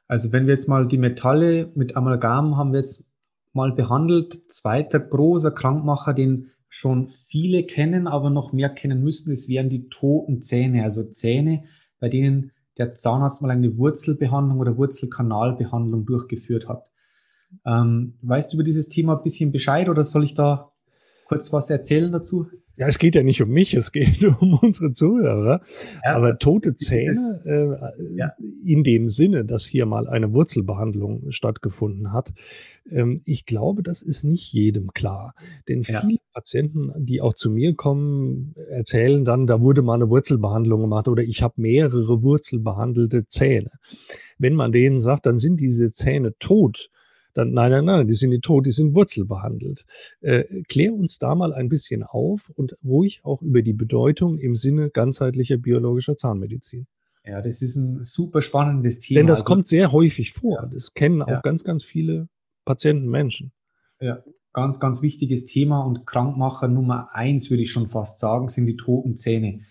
[0.07, 3.08] Also wenn wir jetzt mal die Metalle mit Amalgam haben wir jetzt
[3.53, 4.43] mal behandelt.
[4.49, 9.89] Zweiter großer Krankmacher, den schon viele kennen, aber noch mehr kennen müssen, das wären die
[9.89, 11.63] toten Zähne, also Zähne,
[11.99, 16.85] bei denen der Zahnarzt mal eine Wurzelbehandlung oder Wurzelkanalbehandlung durchgeführt hat.
[17.65, 20.68] Ähm, weißt du über dieses Thema ein bisschen Bescheid oder soll ich da
[21.29, 22.47] kurz was erzählen dazu?
[22.75, 25.61] Ja, es geht ja nicht um mich, es geht um unsere Zuhörer.
[26.03, 27.75] Ja, Aber tote Zähne ist, äh,
[28.15, 28.31] ja.
[28.65, 32.31] in dem Sinne, dass hier mal eine Wurzelbehandlung stattgefunden hat,
[32.89, 35.35] ähm, ich glaube, das ist nicht jedem klar.
[35.67, 36.01] Denn ja.
[36.01, 41.07] viele Patienten, die auch zu mir kommen, erzählen dann, da wurde mal eine Wurzelbehandlung gemacht
[41.07, 43.71] oder ich habe mehrere wurzelbehandelte Zähne.
[44.39, 46.89] Wenn man denen sagt, dann sind diese Zähne tot,
[47.33, 49.85] dann, nein, nein, nein, die sind nicht tot, die sind wurzelbehandelt.
[50.21, 54.55] Äh, klär uns da mal ein bisschen auf und ruhig auch über die Bedeutung im
[54.55, 56.87] Sinne ganzheitlicher biologischer Zahnmedizin.
[57.25, 59.19] Ja, das ist ein super spannendes Thema.
[59.19, 60.61] Denn das also, kommt sehr häufig vor.
[60.63, 60.65] Ja.
[60.65, 61.41] Das kennen auch ja.
[61.41, 62.27] ganz, ganz viele
[62.65, 63.51] Patienten, Menschen.
[63.99, 68.65] Ja, ganz, ganz wichtiges Thema und Krankmacher Nummer eins, würde ich schon fast sagen, sind
[68.65, 69.61] die toten Zähne.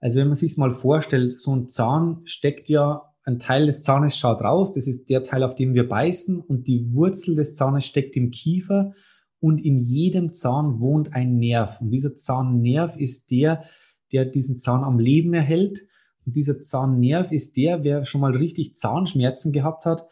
[0.00, 4.16] Also wenn man sich mal vorstellt, so ein Zahn steckt ja ein Teil des Zahnes
[4.16, 7.86] schaut raus, das ist der Teil, auf dem wir beißen und die Wurzel des Zahnes
[7.86, 8.92] steckt im Kiefer
[9.40, 13.64] und in jedem Zahn wohnt ein Nerv und dieser Zahnnerv ist der,
[14.12, 15.86] der diesen Zahn am Leben erhält
[16.26, 20.06] und dieser Zahnnerv ist der, wer schon mal richtig Zahnschmerzen gehabt hat,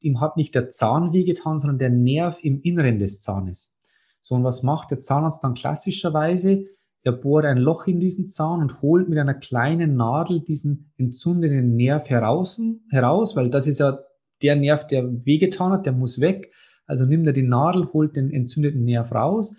[0.00, 3.76] ihm hat nicht der Zahn wehgetan, sondern der Nerv im Inneren des Zahnes.
[4.20, 6.66] So, und was macht der Zahnarzt dann klassischerweise?
[7.06, 11.76] Er bohrt ein Loch in diesen Zahn und holt mit einer kleinen Nadel diesen entzündeten
[11.76, 14.00] Nerv heraus, heraus, weil das ist ja
[14.42, 16.52] der Nerv, der wehgetan hat, der muss weg.
[16.84, 19.54] Also nimmt er die Nadel, holt den entzündeten Nerv raus,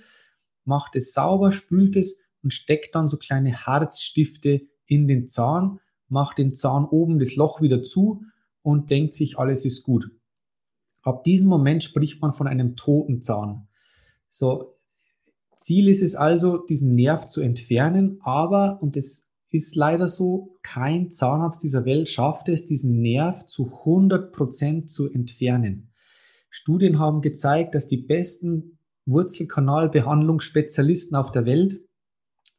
[0.65, 5.79] macht es sauber, spült es und steckt dann so kleine Harzstifte in den Zahn,
[6.10, 8.23] macht den Zahn oben das Loch wieder zu
[8.62, 10.12] und denkt sich, alles ist gut.
[11.01, 13.69] Ab diesem Moment spricht man von einem toten Zahn.
[14.27, 14.73] So,
[15.58, 21.10] Ziel ist es also, diesen Nerv zu entfernen, aber, und es ist leider so, kein
[21.10, 25.91] Zahnarzt dieser Welt schafft es, diesen Nerv zu 100 Prozent zu entfernen.
[26.50, 31.80] Studien haben gezeigt, dass die besten Wurzelkanalbehandlungsspezialisten auf der Welt,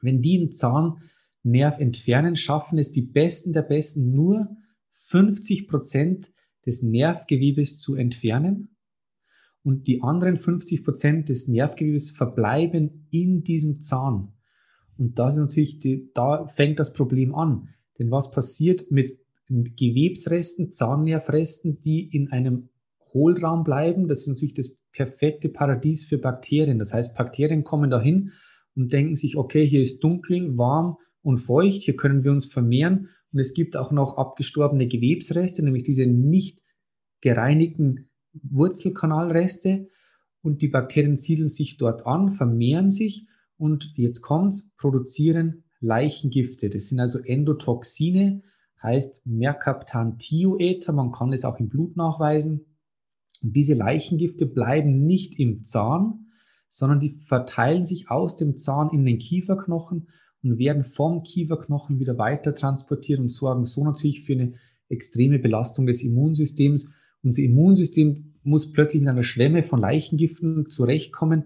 [0.01, 4.49] wenn die einen Zahnnerv entfernen, schaffen es die Besten der Besten nur
[4.91, 6.33] 50 Prozent
[6.67, 8.77] des Nervgewebes zu entfernen
[9.69, 14.33] und die anderen 50 Prozent des Nervgewebes verbleiben in diesem Zahn.
[14.97, 17.69] Und das ist natürlich, die, da fängt das Problem an.
[17.99, 19.19] Denn was passiert mit
[19.51, 22.71] Gewebsresten, Zahnnervresten, die in einem
[23.13, 24.09] Hohlraum bleiben?
[24.09, 26.79] Das ist natürlich das perfekte Paradies für Bakterien.
[26.79, 28.33] Das heißt, Bakterien kommen dahin
[28.75, 33.11] und denken sich, okay, hier ist dunkel, warm und feucht, hier können wir uns vermehren.
[33.35, 36.63] Und es gibt auch noch abgestorbene Gewebsreste, nämlich diese nicht
[37.21, 38.08] gereinigten
[38.43, 39.89] Wurzelkanalreste
[40.43, 46.71] und die Bakterien siedeln sich dort an, vermehren sich und jetzt kommt's, produzieren Leichengifte.
[46.71, 48.43] Das sind also Endotoxine,
[48.83, 52.65] heißt Mercaptan-Thioether, man kann es auch im Blut nachweisen.
[53.43, 56.27] Und diese Leichengifte bleiben nicht im Zahn,
[56.69, 60.09] sondern die verteilen sich aus dem Zahn in den Kieferknochen
[60.43, 64.55] und werden vom Kieferknochen wieder weiter transportiert und sorgen so natürlich für eine
[64.89, 71.45] extreme Belastung des Immunsystems unser Immunsystem muss plötzlich mit einer Schwemme von Leichengiften zurechtkommen,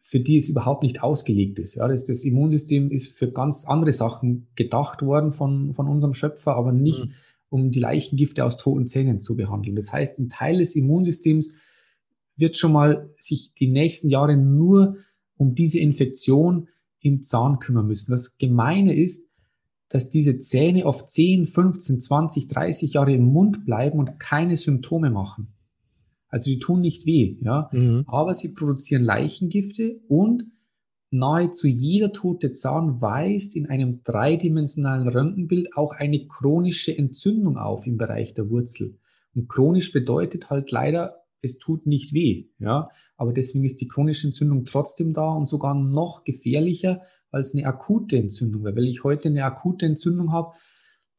[0.00, 1.74] für die es überhaupt nicht ausgelegt ist.
[1.74, 6.56] Ja, das, das Immunsystem ist für ganz andere Sachen gedacht worden von, von unserem Schöpfer,
[6.56, 7.12] aber nicht mhm.
[7.50, 9.76] um die Leichengifte aus toten Zähnen zu behandeln.
[9.76, 11.54] Das heißt, ein Teil des Immunsystems
[12.36, 14.96] wird schon mal sich die nächsten Jahre nur
[15.36, 16.68] um diese Infektion
[17.00, 18.10] im Zahn kümmern müssen.
[18.10, 19.28] Das Gemeine ist,
[19.88, 25.10] dass diese Zähne oft 10, 15, 20, 30 Jahre im Mund bleiben und keine Symptome
[25.10, 25.52] machen.
[26.30, 27.68] Also die tun nicht weh, ja.
[27.72, 28.04] Mhm.
[28.06, 30.44] Aber sie produzieren Leichengifte und
[31.10, 37.96] nahezu jeder tote Zahn weist in einem dreidimensionalen Röntgenbild auch eine chronische Entzündung auf im
[37.96, 38.98] Bereich der Wurzel.
[39.34, 42.90] Und chronisch bedeutet halt leider, es tut nicht weh, ja.
[43.16, 48.16] Aber deswegen ist die chronische Entzündung trotzdem da und sogar noch gefährlicher, als eine akute
[48.16, 48.64] Entzündung.
[48.64, 50.52] Weil wenn ich heute eine akute Entzündung habe,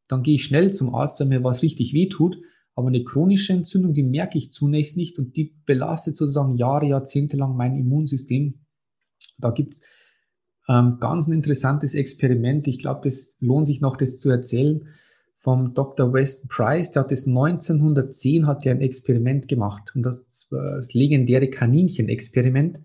[0.08, 2.38] dann gehe ich schnell zum Arzt, wenn mir was richtig weh tut.
[2.76, 7.38] Aber eine chronische Entzündung, die merke ich zunächst nicht und die belastet sozusagen Jahre, Jahrzehnte
[7.38, 8.66] lang mein Immunsystem.
[9.40, 9.82] Da gibt's
[10.70, 12.68] ähm, ganz ein interessantes Experiment.
[12.68, 14.88] Ich glaube, es lohnt sich noch, das zu erzählen.
[15.36, 16.14] Vom Dr.
[16.14, 21.50] Weston Price, der hat das 1910 hat er ein Experiment gemacht und das, das legendäre
[21.50, 22.80] Kaninchen-Experiment.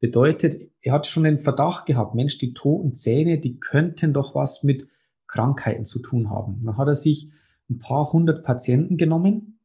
[0.00, 4.64] Bedeutet, er hat schon den Verdacht gehabt, Mensch, die toten Zähne, die könnten doch was
[4.64, 4.88] mit
[5.28, 6.60] Krankheiten zu tun haben.
[6.62, 7.30] Dann hat er sich
[7.70, 9.58] ein paar hundert Patienten genommen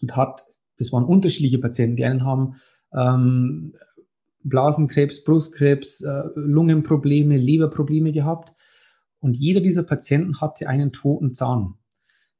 [0.00, 0.44] und hat,
[0.78, 2.56] das waren unterschiedliche Patienten, die einen haben
[2.92, 3.74] ähm,
[4.44, 8.52] Blasenkrebs, Brustkrebs, äh, Lungenprobleme, Leberprobleme gehabt.
[9.20, 11.74] Und jeder dieser Patienten hatte einen toten Zahn.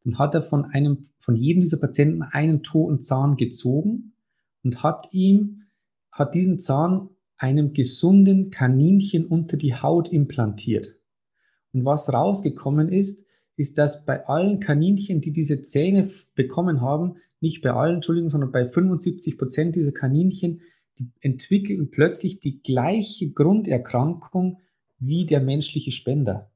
[0.05, 4.15] dann hat er von einem, von jedem dieser Patienten einen toten Zahn gezogen
[4.65, 5.63] und hat ihm,
[6.11, 10.97] hat diesen Zahn einem gesunden Kaninchen unter die Haut implantiert.
[11.73, 17.63] Und was rausgekommen ist, ist, dass bei allen Kaninchen, die diese Zähne bekommen haben, nicht
[17.63, 20.63] bei allen, Entschuldigung, sondern bei 75 Prozent dieser Kaninchen,
[20.99, 24.59] die entwickelten plötzlich die gleiche Grunderkrankung
[24.99, 26.51] wie der menschliche Spender.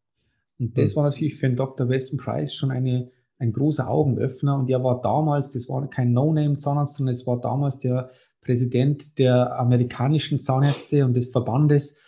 [0.59, 0.97] Und das mhm.
[0.97, 1.89] war natürlich für den Dr.
[1.89, 4.59] Weston Price schon eine, ein großer Augenöffner.
[4.59, 9.59] Und er war damals, das war kein No-Name-Zahnarzt, sondern es war damals der Präsident der
[9.59, 12.01] amerikanischen Zahnärzte und des Verbandes.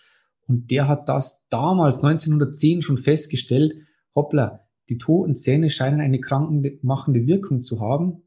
[0.47, 3.75] Und der hat das damals 1910 schon festgestellt.
[4.15, 8.23] Hoppla, die toten Zähne scheinen eine krankmachende Wirkung zu haben.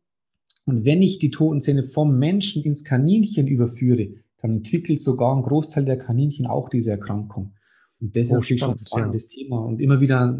[0.66, 4.10] Und wenn ich die toten Zähne vom Menschen ins Kaninchen überführe,
[4.42, 7.54] dann entwickelt sogar ein Großteil der Kaninchen auch diese Erkrankung.
[8.00, 9.44] Und das oh, ist natürlich spannend, schon ein spannendes ja.
[9.44, 9.60] Thema.
[9.60, 10.40] Und immer wieder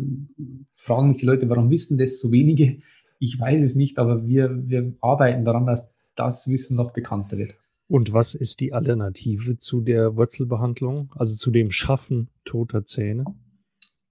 [0.76, 2.78] fragen mich die Leute, warum wissen das so wenige?
[3.20, 7.56] Ich weiß es nicht, aber wir, wir arbeiten daran, dass das Wissen noch bekannter wird.
[7.88, 13.26] Und was ist die Alternative zu der Wurzelbehandlung, also zu dem Schaffen toter Zähne?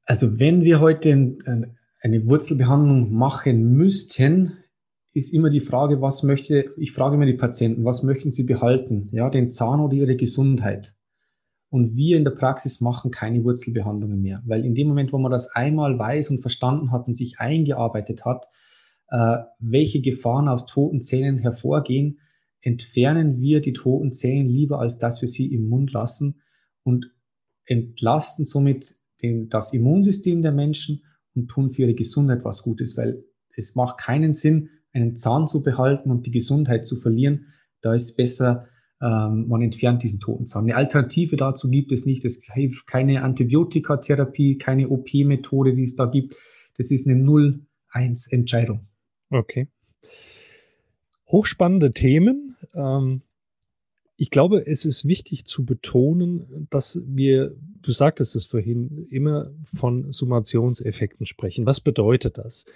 [0.04, 1.08] Also wenn wir heute
[2.00, 4.56] eine Wurzelbehandlung machen müssten,
[5.12, 9.08] ist immer die Frage, was möchte, ich frage immer die Patienten, was möchten sie behalten?
[9.12, 10.94] Ja, den Zahn oder ihre Gesundheit?
[11.68, 15.30] Und wir in der Praxis machen keine Wurzelbehandlungen mehr, weil in dem Moment, wo man
[15.30, 18.46] das einmal weiß und verstanden hat und sich eingearbeitet hat,
[19.08, 22.18] äh, welche Gefahren aus toten Zähnen hervorgehen,
[22.60, 26.40] entfernen wir die toten Zähne lieber, als dass wir sie im Mund lassen
[26.82, 27.10] und
[27.66, 31.02] entlasten somit den, das Immunsystem der Menschen
[31.34, 33.24] und tun für ihre Gesundheit was Gutes, weil
[33.56, 37.46] es macht keinen Sinn, einen Zahn zu behalten und die Gesundheit zu verlieren.
[37.80, 38.66] Da ist besser,
[39.00, 40.64] ähm, man entfernt diesen toten Zahn.
[40.64, 42.24] Eine Alternative dazu gibt es nicht.
[42.24, 46.34] Es hilft keine Antibiotikatherapie, keine OP-Methode, die es da gibt.
[46.76, 48.86] Das ist eine 0-1-Entscheidung.
[49.30, 49.68] Okay.
[51.28, 52.56] Hochspannende Themen.
[52.74, 53.22] Ähm,
[54.20, 60.12] ich glaube, es ist wichtig zu betonen, dass wir, du sagtest es vorhin, immer von
[60.12, 61.64] Summationseffekten sprechen.
[61.64, 62.66] Was bedeutet das?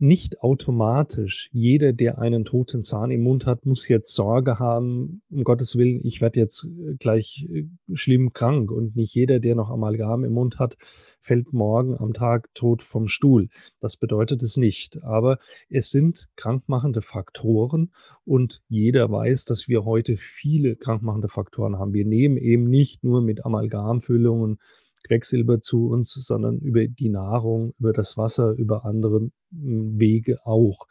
[0.00, 5.44] Nicht automatisch jeder, der einen toten Zahn im Mund hat, muss jetzt Sorge haben, um
[5.44, 8.70] Gottes Willen, ich werde jetzt äh, gleich äh, schlimm krank.
[8.70, 10.76] Und nicht jeder, der noch Amalgam im Mund hat,
[11.20, 13.48] fällt morgen am Tag tot vom Stuhl.
[13.80, 15.02] Das bedeutet es nicht.
[15.02, 17.92] Aber es sind krankmachende Faktoren
[18.24, 21.92] und jeder weiß, dass wir heute viele krankmachende Faktoren haben.
[21.92, 24.58] Wir nehmen eben nicht nur mit Amalgamfüllungen
[25.06, 30.86] Quecksilber zu uns, sondern über die Nahrung, über das Wasser, über andere Wege auch.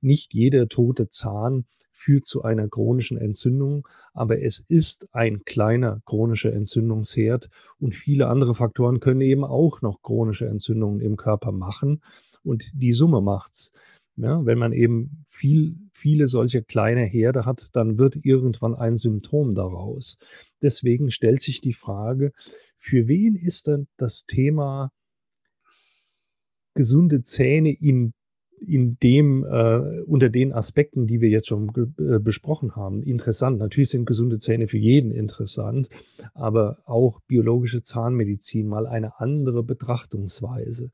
[0.00, 6.52] Nicht jeder tote Zahn führt zu einer chronischen Entzündung, aber es ist ein kleiner chronischer
[6.52, 7.48] Entzündungsherd
[7.78, 12.02] und viele andere Faktoren können eben auch noch chronische Entzündungen im Körper machen
[12.42, 13.72] und die Summe macht's.
[14.16, 19.56] Ja, wenn man eben viel, viele solche kleine Herde hat, dann wird irgendwann ein Symptom
[19.56, 20.18] daraus.
[20.62, 22.32] Deswegen stellt sich die Frage,
[22.84, 24.92] für wen ist denn das Thema
[26.74, 28.12] gesunde Zähne in
[28.60, 33.58] in dem äh, unter den Aspekten, die wir jetzt schon äh, besprochen haben, interessant.
[33.58, 35.88] Natürlich sind gesunde Zähne für jeden interessant,
[36.32, 40.90] aber auch biologische Zahnmedizin mal eine andere Betrachtungsweise.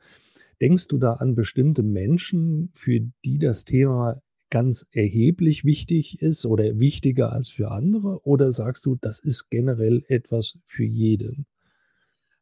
[0.60, 6.80] Denkst du da an bestimmte Menschen, für die das Thema ganz erheblich wichtig ist oder
[6.80, 8.24] wichtiger als für andere?
[8.24, 11.46] Oder sagst du, das ist generell etwas für jeden?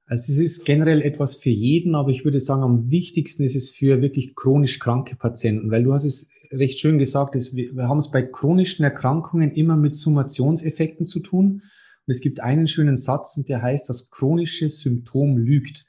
[0.08, 3.70] Also es ist generell etwas für jeden, aber ich würde sagen, am wichtigsten ist es
[3.70, 7.88] für wirklich chronisch kranke Patienten, weil du hast es recht schön gesagt, dass wir, wir
[7.88, 11.62] haben es bei chronischen Erkrankungen immer mit Summationseffekten zu tun.
[12.06, 15.84] Und es gibt einen schönen Satz, und der heißt, das chronische Symptom lügt.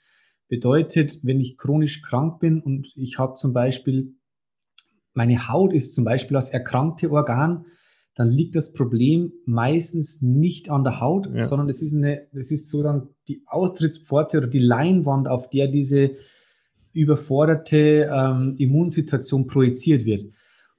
[0.50, 4.16] Bedeutet, wenn ich chronisch krank bin und ich habe zum Beispiel,
[5.14, 7.66] meine Haut ist zum Beispiel das erkrankte Organ,
[8.20, 11.42] dann liegt das Problem meistens nicht an der Haut, ja.
[11.42, 15.70] sondern es ist eine, es ist so dann die Austrittspforte oder die Leinwand, auf der
[15.70, 16.12] diese
[16.92, 20.26] überforderte ähm, Immunsituation projiziert wird.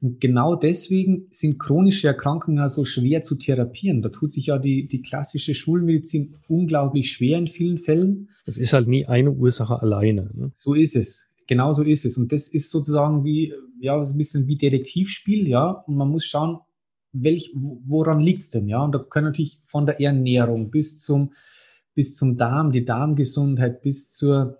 [0.02, 4.02] Und genau deswegen sind chronische Erkrankungen also schwer zu therapieren.
[4.02, 8.28] Da tut sich ja die, die klassische Schulmedizin unglaublich schwer in vielen Fällen.
[8.44, 10.30] Es ist halt nie eine Ursache alleine.
[10.34, 10.50] Ne?
[10.52, 11.30] So ist es.
[11.46, 12.18] Genau so ist es.
[12.18, 15.70] Und das ist sozusagen wie, ja, so ein bisschen wie Detektivspiel, ja.
[15.70, 16.58] Und man muss schauen,
[17.12, 18.84] welch, woran liegt's denn, ja?
[18.84, 21.32] Und da können natürlich von der Ernährung bis zum,
[21.94, 24.58] bis zum Darm, die Darmgesundheit, bis zur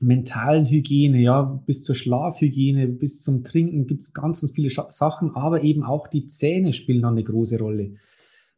[0.00, 5.34] mentalen Hygiene, ja, bis zur Schlafhygiene, bis zum Trinken gibt es ganz, ganz viele Sachen,
[5.34, 7.94] aber eben auch die Zähne spielen eine große Rolle,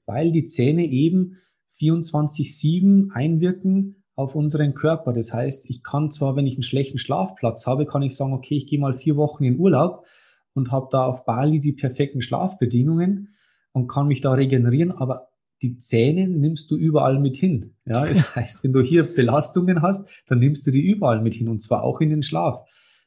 [0.06, 1.36] weil die Zähne eben
[1.78, 5.12] 24-7 einwirken auf unseren Körper.
[5.12, 8.56] Das heißt, ich kann zwar, wenn ich einen schlechten Schlafplatz habe, kann ich sagen, okay,
[8.56, 10.06] ich gehe mal vier Wochen in Urlaub
[10.54, 13.28] und habe da auf Bali die perfekten Schlafbedingungen
[13.72, 15.28] und kann mich da regenerieren, aber
[15.62, 17.74] die Zähne nimmst du überall mit hin.
[17.84, 21.48] Ja, das heißt, wenn du hier Belastungen hast, dann nimmst du die überall mit hin
[21.48, 22.64] und zwar auch in den Schlaf.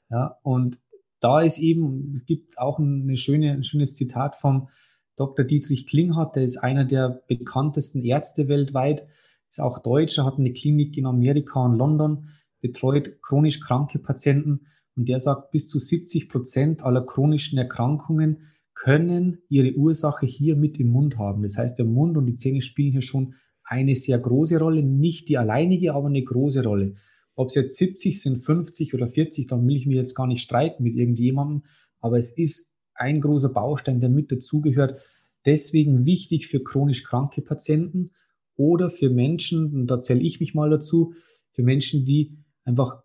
[0.10, 0.80] Ja, und
[1.20, 4.70] da ist eben, es gibt auch eine schöne, ein schönes Zitat vom
[5.16, 5.46] Dr.
[5.46, 9.08] Dietrich Klinghardt, der ist einer der bekanntesten Ärzte weltweit,
[9.50, 12.28] ist auch Deutscher, hat eine Klinik in Amerika und London,
[12.62, 14.68] betreut chronisch kranke Patienten
[14.98, 18.40] und der sagt, bis zu 70 Prozent aller chronischen Erkrankungen
[18.74, 21.44] können ihre Ursache hier mit im Mund haben.
[21.44, 25.30] Das heißt, der Mund und die Zähne spielen hier schon eine sehr große Rolle, nicht
[25.30, 26.96] die alleinige, aber eine große Rolle.
[27.36, 30.42] Ob es jetzt 70 sind, 50 oder 40, dann will ich mich jetzt gar nicht
[30.42, 31.64] streiten mit irgendjemandem,
[32.00, 35.02] aber es ist ein großer Baustein, der mit dazugehört.
[35.46, 38.12] Deswegen wichtig für chronisch kranke Patienten
[38.56, 41.14] oder für Menschen, und da zähle ich mich mal dazu,
[41.52, 43.04] für Menschen, die einfach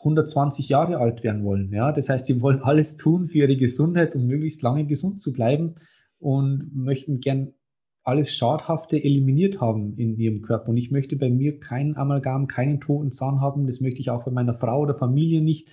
[0.00, 1.72] 120 Jahre alt werden wollen.
[1.72, 5.32] Ja, das heißt, die wollen alles tun für ihre Gesundheit, um möglichst lange gesund zu
[5.32, 5.76] bleiben
[6.18, 7.54] und möchten gern
[8.02, 10.70] alles Schadhafte eliminiert haben in ihrem Körper.
[10.70, 13.66] Und ich möchte bei mir keinen Amalgam, keinen toten Zahn haben.
[13.66, 15.68] Das möchte ich auch bei meiner Frau oder Familie nicht,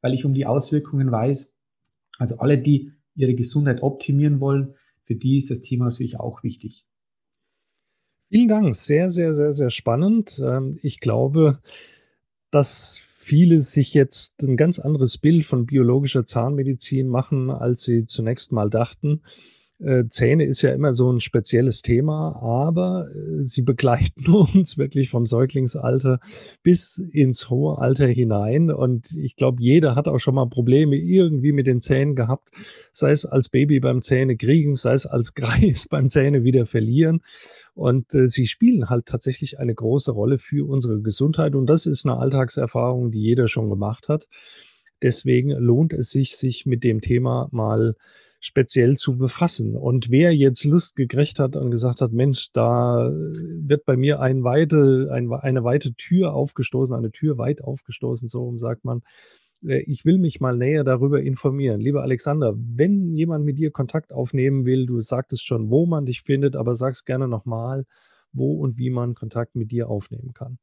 [0.00, 1.58] weil ich um die Auswirkungen weiß.
[2.18, 6.86] Also alle, die ihre Gesundheit optimieren wollen, für die ist das Thema natürlich auch wichtig.
[8.30, 8.74] Vielen Dank.
[8.74, 10.40] Sehr, sehr, sehr, sehr spannend.
[10.44, 11.60] Ähm, ich glaube,
[12.50, 18.52] dass viele sich jetzt ein ganz anderes Bild von biologischer Zahnmedizin machen, als sie zunächst
[18.52, 19.22] mal dachten.
[19.80, 25.10] Äh, Zähne ist ja immer so ein spezielles Thema, aber äh, sie begleiten uns wirklich
[25.10, 26.20] vom Säuglingsalter
[26.62, 28.70] bis ins hohe Alter hinein.
[28.70, 32.50] Und ich glaube, jeder hat auch schon mal Probleme irgendwie mit den Zähnen gehabt,
[32.92, 37.20] sei es als Baby beim Zähne kriegen, sei es als Greis beim Zähne wieder verlieren.
[37.74, 41.56] Und äh, sie spielen halt tatsächlich eine große Rolle für unsere Gesundheit.
[41.56, 44.28] Und das ist eine Alltagserfahrung, die jeder schon gemacht hat.
[45.02, 47.96] Deswegen lohnt es sich, sich mit dem Thema mal
[48.44, 49.74] speziell zu befassen.
[49.74, 54.44] Und wer jetzt Lust gekriegt hat und gesagt hat, Mensch, da wird bei mir ein
[54.44, 59.00] weite, ein, eine weite Tür aufgestoßen, eine Tür weit aufgestoßen, so sagt man,
[59.62, 61.80] äh, ich will mich mal näher darüber informieren.
[61.80, 66.20] Lieber Alexander, wenn jemand mit dir Kontakt aufnehmen will, du sagtest schon, wo man dich
[66.20, 67.86] findet, aber sag's gerne nochmal,
[68.34, 70.58] wo und wie man Kontakt mit dir aufnehmen kann.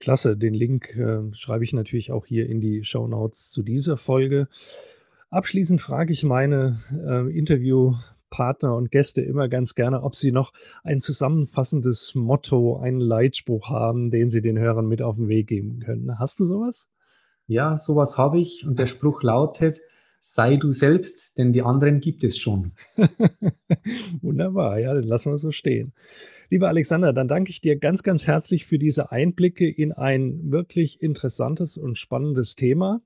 [0.00, 3.96] Klasse, den Link äh, schreibe ich natürlich auch hier in die Show Notes zu dieser
[3.96, 4.48] Folge.
[5.30, 10.52] Abschließend frage ich meine äh, Interviewpartner und Gäste immer ganz gerne, ob sie noch
[10.82, 15.78] ein zusammenfassendes Motto, einen Leitspruch haben, den sie den Hörern mit auf den Weg geben
[15.78, 16.18] können.
[16.18, 16.88] Hast du sowas?
[17.46, 19.80] Ja, sowas habe ich und der Spruch lautet,
[20.18, 22.72] sei du selbst, denn die anderen gibt es schon.
[24.22, 25.92] Wunderbar, ja, dann lassen wir es so stehen.
[26.50, 31.00] Lieber Alexander, dann danke ich dir ganz, ganz herzlich für diese Einblicke in ein wirklich
[31.00, 33.00] interessantes und spannendes Thema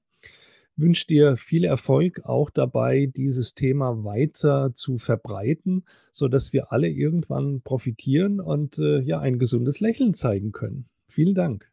[0.77, 6.89] wünsche dir viel Erfolg auch dabei, dieses Thema weiter zu verbreiten, so dass wir alle
[6.89, 10.87] irgendwann profitieren und äh, ja ein gesundes Lächeln zeigen können.
[11.09, 11.71] Vielen Dank.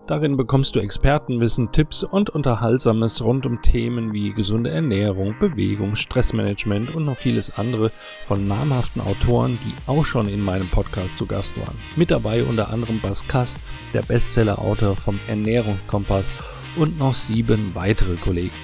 [0.06, 6.94] Darin bekommst du Expertenwissen, Tipps und Unterhaltsames rund um Themen wie gesunde Ernährung, Bewegung, Stressmanagement
[6.94, 7.90] und noch vieles andere
[8.26, 11.78] von namhaften Autoren, die auch schon in meinem Podcast zu Gast waren.
[11.96, 13.58] Mit dabei unter anderem Bas Kast,
[13.94, 16.34] der Bestseller-Autor vom Ernährungskompass
[16.76, 18.54] und noch sieben weitere Kollegen.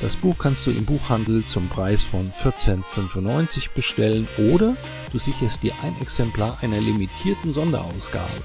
[0.00, 4.76] Das Buch kannst du im Buchhandel zum Preis von 14,95 bestellen oder
[5.12, 8.42] du sicherst dir ein Exemplar einer limitierten Sonderausgabe.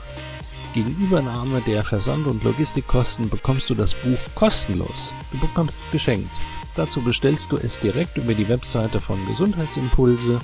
[0.74, 5.12] Gegen Übernahme der Versand- und Logistikkosten bekommst du das Buch kostenlos.
[5.32, 6.32] Du bekommst es geschenkt.
[6.76, 10.40] Dazu bestellst du es direkt über die Webseite von Gesundheitsimpulse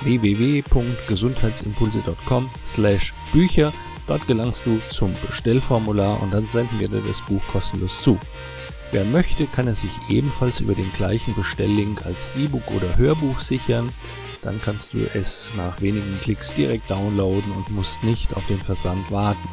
[0.00, 3.70] www.gesundheitsimpulse.com slash Bücher.
[4.06, 8.18] Dort gelangst du zum Bestellformular und dann senden wir dir das Buch kostenlos zu.
[8.92, 13.90] Wer möchte, kann es sich ebenfalls über den gleichen Bestelllink als E-Book oder Hörbuch sichern.
[14.42, 19.10] Dann kannst du es nach wenigen Klicks direkt downloaden und musst nicht auf den Versand
[19.10, 19.48] warten.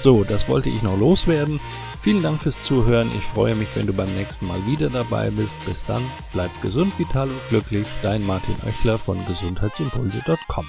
[0.00, 1.60] So, das wollte ich noch loswerden.
[2.00, 3.10] Vielen Dank fürs Zuhören.
[3.16, 5.56] Ich freue mich, wenn du beim nächsten Mal wieder dabei bist.
[5.64, 7.86] Bis dann, bleib gesund, vital und glücklich.
[8.02, 10.66] Dein Martin Oechler von gesundheitsimpulse.com.